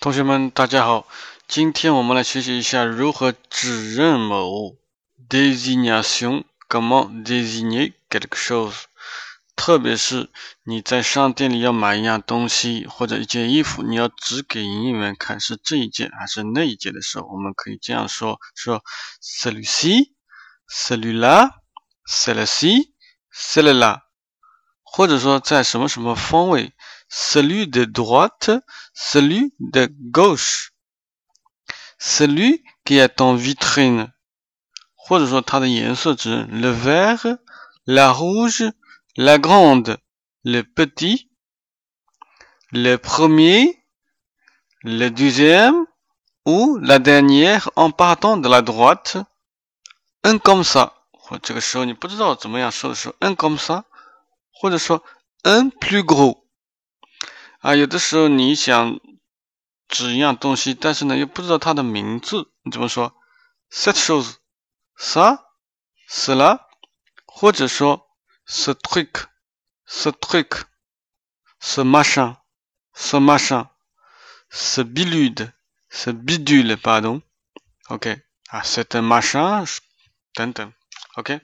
[0.00, 1.08] 同学们，大家好！
[1.48, 4.48] 今天我们来学习一下如何指认某。
[4.48, 4.78] 物。
[5.28, 7.92] Designe, comment designer?
[8.08, 8.84] Get shows.
[9.56, 10.30] 特别是
[10.62, 18.80] 你在商店里要买一样东西或者一件衣服，你要指给营业员看是这一件还是那一件的时候，我们可以这样说：说
[19.20, 20.06] cellule,
[20.70, 21.50] cellule,
[22.06, 22.88] cellule,
[23.34, 23.98] cellule.
[24.96, 28.50] Celui de droite,
[28.94, 30.72] celui de gauche,
[31.98, 33.96] celui qui est en vitrine.
[33.96, 34.12] vitrine，
[34.96, 37.26] 或者说它的颜色指 le vert,
[37.86, 38.64] la rouge,
[39.16, 39.98] la grande,
[40.44, 41.30] le petit,
[42.72, 43.82] le premier,
[44.82, 45.86] le deuxième
[46.46, 49.16] ou la dernière en partant de la droite.
[50.24, 50.94] Un comme ça.
[53.20, 53.87] un comme ça。
[54.60, 55.04] 或者说
[55.42, 56.44] ，n u p l u g r o l
[57.60, 58.98] 啊，有的时候你想
[59.86, 63.14] 指一样东西，但是呢又不知道它的名字，你怎么说
[63.70, 64.34] ？cet chose
[64.96, 65.44] 啥
[66.08, 66.66] 死了？
[67.24, 68.08] 或者说
[68.48, 79.64] ，ce truc，ce truc，ce machin，ce machin，ce bidule，ce bidule，pardon，OK 啊，c'est un machin
[80.34, 80.72] 等等
[81.14, 81.40] ，OK。